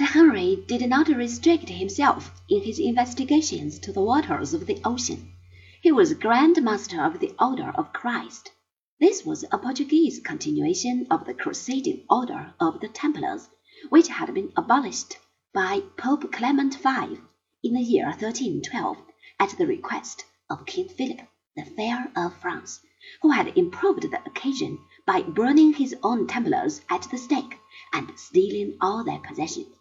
[0.00, 5.34] But Henry did not restrict himself in his investigations to the waters of the ocean.
[5.82, 8.50] He was Grand Master of the Order of Christ.
[8.98, 13.50] This was a Portuguese continuation of the Crusading Order of the Templars,
[13.90, 15.18] which had been abolished
[15.52, 17.18] by Pope Clement V
[17.62, 18.96] in the year 1312
[19.38, 21.20] at the request of King Philip
[21.54, 22.80] the Fair of France,
[23.20, 27.58] who had improved the occasion by burning his own Templars at the stake
[27.92, 29.76] and stealing all their possessions.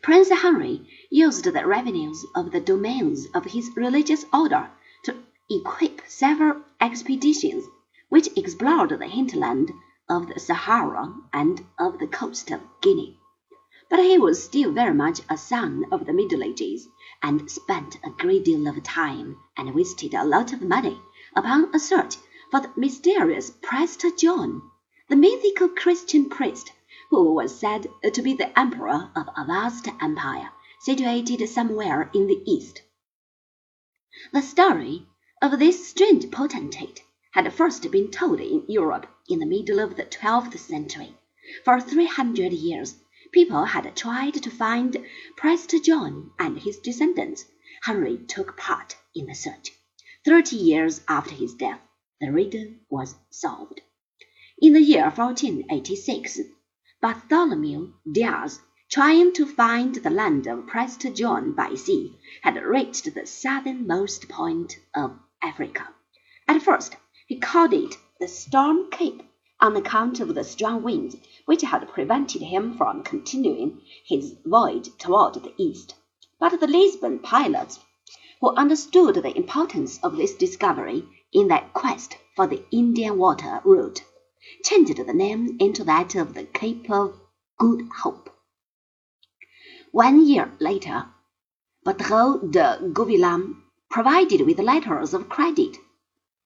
[0.00, 4.70] Prince Henry used the revenues of the domains of his religious order
[5.02, 5.14] to
[5.50, 7.66] equip several expeditions
[8.08, 9.70] which explored the hinterland
[10.08, 13.18] of the Sahara and of the coast of Guinea.
[13.90, 16.88] But he was still very much a son of the Middle Ages,
[17.22, 20.98] and spent a great deal of time and wasted a lot of money
[21.36, 22.16] upon a search
[22.50, 24.62] for the mysterious Prester John,
[25.10, 26.72] the mythical Christian priest
[27.14, 30.50] who was said to be the emperor of a vast empire
[30.80, 32.82] situated somewhere in the east.
[34.32, 35.06] The story
[35.40, 40.02] of this strange potentate had first been told in Europe in the middle of the
[40.02, 41.14] twelfth century.
[41.64, 42.96] For three hundred years
[43.30, 44.96] people had tried to find
[45.36, 47.44] Prester John and his descendants.
[47.84, 49.70] Henry took part in the search.
[50.24, 51.80] Thirty years after his death,
[52.20, 53.82] the riddle was solved.
[54.58, 56.40] In the year 1486,
[57.04, 58.60] Bartholomew Diaz,
[58.90, 64.78] trying to find the land of Prester John by sea, had reached the southernmost point
[64.94, 65.86] of Africa.
[66.48, 69.22] At first he called it the Storm Cape
[69.60, 75.34] on account of the strong winds which had prevented him from continuing his voyage toward
[75.34, 75.94] the east.
[76.40, 77.80] But the Lisbon pilots,
[78.40, 84.02] who understood the importance of this discovery in their quest for the Indian water route,
[84.64, 87.18] changed the name into that of the Cape of
[87.58, 88.30] Good Hope.
[89.92, 91.06] One year later,
[91.84, 95.76] Berthold de Covilham, provided with letters of credit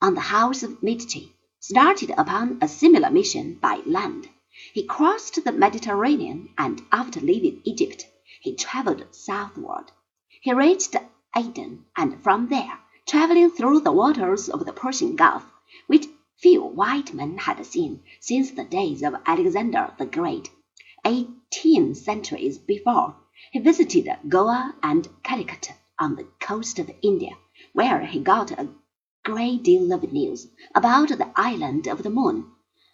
[0.00, 4.28] on the house of Medici, started upon a similar mission by land.
[4.72, 8.06] He crossed the Mediterranean, and after leaving Egypt,
[8.40, 9.92] he traveled southward.
[10.40, 10.96] He reached
[11.36, 15.44] Aden, and from there, traveling through the waters of the Persian Gulf,
[15.86, 16.06] which
[16.44, 20.50] few white men had seen since the days of Alexander the Great.
[21.02, 23.16] Eighteen centuries before,
[23.50, 27.38] he visited Goa and Calicut on the coast of India,
[27.72, 28.68] where he got a
[29.24, 32.52] great deal of news about the island of the moon,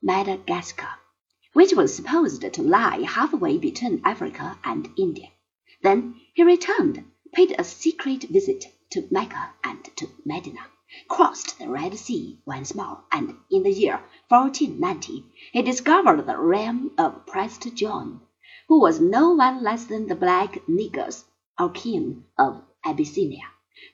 [0.00, 0.90] Madagascar,
[1.52, 5.30] which was supposed to lie halfway between Africa and India.
[5.82, 10.60] Then he returned, paid a secret visit to Mecca and to Medina
[11.08, 16.90] crossed the Red Sea once more, and in the year 1490 he discovered the realm
[16.98, 18.20] of Prester John,
[18.68, 21.24] who was no one less than the Black Negus,
[21.58, 23.44] or king of Abyssinia,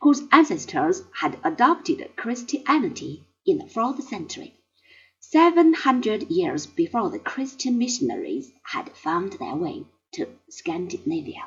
[0.01, 4.55] whose ancestors had adopted Christianity in the fourth century,
[5.21, 11.45] seven hundred years before the Christian missionaries had found their way to Scandinavia.